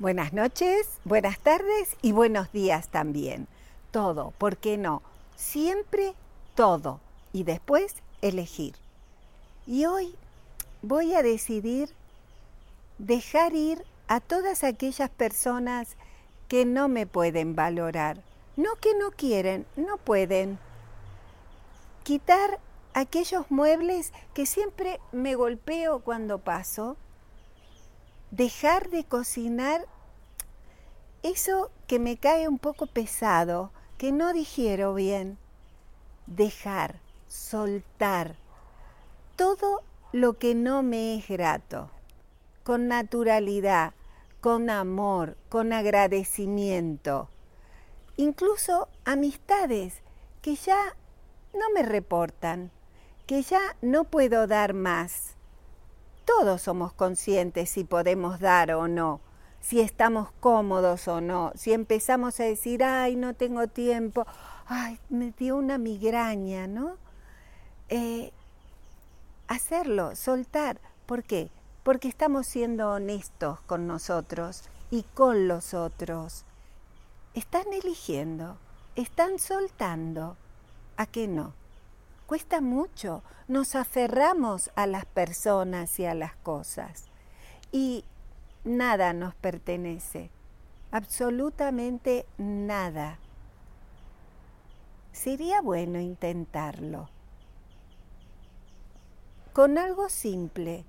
Buenas 0.00 0.32
noches, 0.32 1.00
buenas 1.02 1.40
tardes 1.40 1.96
y 2.02 2.12
buenos 2.12 2.52
días 2.52 2.86
también. 2.86 3.48
Todo, 3.90 4.32
¿por 4.38 4.56
qué 4.56 4.78
no? 4.78 5.02
Siempre 5.34 6.14
todo. 6.54 7.00
Y 7.32 7.42
después 7.42 7.96
elegir. 8.22 8.76
Y 9.66 9.86
hoy 9.86 10.14
voy 10.82 11.14
a 11.14 11.24
decidir 11.24 11.90
dejar 12.98 13.54
ir 13.54 13.84
a 14.06 14.20
todas 14.20 14.62
aquellas 14.62 15.10
personas 15.10 15.96
que 16.46 16.64
no 16.64 16.86
me 16.86 17.08
pueden 17.08 17.56
valorar. 17.56 18.22
No 18.54 18.76
que 18.76 18.94
no 18.94 19.10
quieren, 19.10 19.66
no 19.74 19.96
pueden. 19.96 20.60
Quitar 22.04 22.60
aquellos 22.94 23.50
muebles 23.50 24.12
que 24.32 24.46
siempre 24.46 25.00
me 25.10 25.34
golpeo 25.34 25.98
cuando 25.98 26.38
paso. 26.38 26.96
Dejar 28.30 28.90
de 28.90 29.04
cocinar 29.04 29.86
eso 31.22 31.70
que 31.86 31.98
me 31.98 32.18
cae 32.18 32.46
un 32.46 32.58
poco 32.58 32.86
pesado, 32.86 33.72
que 33.96 34.12
no 34.12 34.32
digiero 34.32 34.94
bien. 34.94 35.38
Dejar, 36.26 37.00
soltar 37.26 38.36
todo 39.36 39.82
lo 40.12 40.38
que 40.38 40.54
no 40.54 40.82
me 40.82 41.16
es 41.16 41.28
grato, 41.28 41.90
con 42.64 42.88
naturalidad, 42.88 43.94
con 44.40 44.68
amor, 44.68 45.36
con 45.48 45.72
agradecimiento. 45.72 47.28
Incluso 48.16 48.88
amistades 49.04 50.02
que 50.42 50.54
ya 50.54 50.96
no 51.54 51.70
me 51.74 51.82
reportan, 51.82 52.70
que 53.26 53.42
ya 53.42 53.76
no 53.80 54.04
puedo 54.04 54.46
dar 54.46 54.74
más. 54.74 55.27
Todos 56.36 56.60
somos 56.60 56.92
conscientes 56.92 57.70
si 57.70 57.84
podemos 57.84 58.38
dar 58.38 58.72
o 58.72 58.86
no, 58.86 59.20
si 59.60 59.80
estamos 59.80 60.30
cómodos 60.40 61.08
o 61.08 61.22
no, 61.22 61.52
si 61.54 61.72
empezamos 61.72 62.38
a 62.38 62.44
decir, 62.44 62.84
ay, 62.84 63.16
no 63.16 63.32
tengo 63.34 63.66
tiempo, 63.66 64.26
ay, 64.66 65.00
me 65.08 65.32
dio 65.32 65.56
una 65.56 65.78
migraña, 65.78 66.66
¿no? 66.66 66.96
Eh, 67.88 68.32
hacerlo, 69.48 70.14
soltar. 70.14 70.80
¿Por 71.06 71.24
qué? 71.24 71.50
porque 71.88 72.08
estamos 72.08 72.46
siendo 72.46 72.90
honestos 72.90 73.60
con 73.60 73.86
nosotros 73.86 74.64
y 74.90 75.04
con 75.14 75.48
los 75.48 75.72
otros. 75.72 76.44
Están 77.32 77.64
eligiendo, 77.72 78.58
están 78.94 79.38
soltando. 79.38 80.36
¿A 80.98 81.06
qué 81.06 81.26
no? 81.26 81.54
Cuesta 82.28 82.60
mucho, 82.60 83.22
nos 83.48 83.74
aferramos 83.74 84.70
a 84.74 84.86
las 84.86 85.06
personas 85.06 85.98
y 85.98 86.04
a 86.04 86.12
las 86.12 86.36
cosas 86.36 87.06
y 87.72 88.04
nada 88.64 89.14
nos 89.14 89.34
pertenece, 89.34 90.30
absolutamente 90.90 92.26
nada. 92.36 93.18
Sería 95.10 95.62
bueno 95.62 96.00
intentarlo. 96.00 97.08
Con 99.54 99.78
algo 99.78 100.10
simple, 100.10 100.84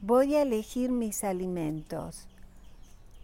voy 0.00 0.36
a 0.36 0.42
elegir 0.42 0.92
mis 0.92 1.24
alimentos, 1.24 2.28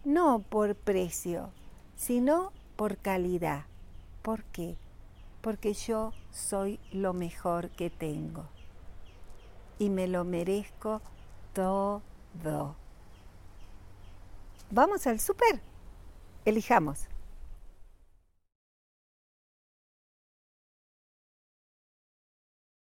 no 0.03 0.39
por 0.39 0.75
precio, 0.75 1.51
sino 1.95 2.51
por 2.75 2.97
calidad. 2.97 3.63
¿Por 4.23 4.43
qué? 4.43 4.75
Porque 5.43 5.73
yo 5.73 6.13
soy 6.31 6.79
lo 6.93 7.13
mejor 7.13 7.69
que 7.69 7.89
tengo 7.89 8.45
y 9.77 9.89
me 9.89 10.07
lo 10.07 10.23
merezco 10.23 11.01
todo. 11.53 12.75
Vamos 14.71 15.05
al 15.05 15.19
súper. 15.19 15.61
Elijamos. 16.45 17.09